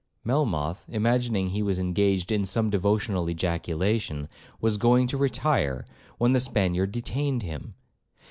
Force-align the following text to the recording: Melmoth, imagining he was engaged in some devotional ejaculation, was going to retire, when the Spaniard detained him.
Melmoth, 0.23 0.85
imagining 0.89 1.49
he 1.49 1.61
was 1.61 1.77
engaged 1.77 2.31
in 2.31 2.43
some 2.43 2.71
devotional 2.71 3.29
ejaculation, 3.29 4.27
was 4.59 4.77
going 4.77 5.05
to 5.05 5.15
retire, 5.15 5.85
when 6.17 6.33
the 6.33 6.39
Spaniard 6.39 6.91
detained 6.91 7.43
him. 7.43 7.75